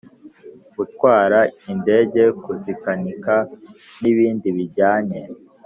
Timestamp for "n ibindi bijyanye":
4.01-5.21